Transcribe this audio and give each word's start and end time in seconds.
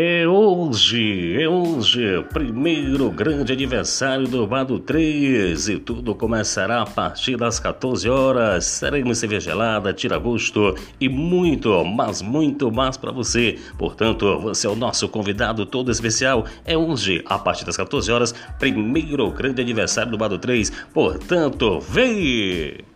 É 0.00 0.28
hoje, 0.28 1.42
é 1.42 1.48
hoje, 1.48 2.22
primeiro 2.32 3.10
grande 3.10 3.52
aniversário 3.52 4.28
do 4.28 4.46
Bado 4.46 4.78
3 4.78 5.70
e 5.70 5.76
tudo 5.76 6.14
começará 6.14 6.82
a 6.82 6.86
partir 6.86 7.36
das 7.36 7.58
14 7.58 8.08
horas. 8.08 8.64
Seremos 8.64 9.18
cerveja 9.18 9.50
gelada, 9.50 9.92
tira 9.92 10.16
gosto 10.16 10.76
e 11.00 11.08
muito, 11.08 11.84
mas 11.84 12.22
muito 12.22 12.70
mais 12.70 12.96
para 12.96 13.10
você. 13.10 13.58
Portanto, 13.76 14.38
você 14.38 14.68
é 14.68 14.70
o 14.70 14.76
nosso 14.76 15.08
convidado 15.08 15.66
todo 15.66 15.90
especial. 15.90 16.46
É 16.64 16.78
hoje, 16.78 17.20
a 17.26 17.36
partir 17.36 17.64
das 17.64 17.76
14 17.76 18.12
horas, 18.12 18.32
primeiro 18.56 19.28
grande 19.32 19.60
aniversário 19.60 20.12
do 20.12 20.16
Bado 20.16 20.38
3. 20.38 20.70
Portanto, 20.94 21.80
vem! 21.80 22.87